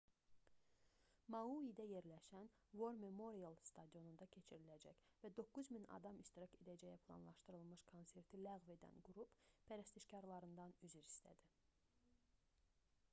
mauidə 1.33 1.83
yerləşən 1.89 2.47
war 2.81 2.95
memorial 3.03 3.59
stadionunda 3.67 4.27
keçiriləcək 4.37 5.03
və 5.25 5.31
9000 5.41 5.87
adamın 5.99 6.23
iştirak 6.25 6.57
edəcəyi 6.65 7.01
planlaşdırılmış 7.09 7.85
konserti 7.93 8.41
ləğv 8.49 8.69
edən 8.79 8.99
qrup 9.11 9.39
pərəstişkarlarından 9.71 10.77
üzr 10.89 11.07
istədi 11.13 11.53